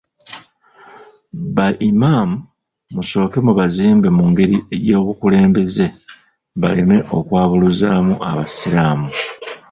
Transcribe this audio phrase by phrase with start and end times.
[1.55, 2.29] Ba Imam
[2.95, 4.57] musooke mubazimbe mu ngeri
[4.89, 5.85] y'obukulembeze,
[6.61, 9.07] baleme okwabuluzaamu abasiraamu.